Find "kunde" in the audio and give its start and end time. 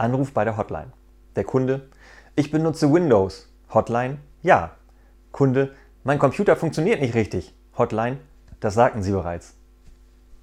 1.44-1.88, 5.30-5.74